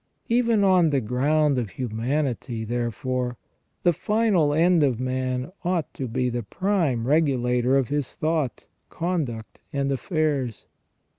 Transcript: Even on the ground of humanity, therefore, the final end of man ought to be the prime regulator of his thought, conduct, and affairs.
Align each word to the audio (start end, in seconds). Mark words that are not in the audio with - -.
Even 0.29 0.63
on 0.63 0.89
the 0.89 0.99
ground 0.99 1.59
of 1.59 1.69
humanity, 1.69 2.63
therefore, 2.65 3.37
the 3.83 3.93
final 3.93 4.51
end 4.51 4.81
of 4.81 4.99
man 4.99 5.51
ought 5.63 5.93
to 5.93 6.07
be 6.07 6.27
the 6.27 6.41
prime 6.41 7.05
regulator 7.05 7.77
of 7.77 7.89
his 7.89 8.15
thought, 8.15 8.65
conduct, 8.89 9.59
and 9.71 9.91
affairs. 9.91 10.65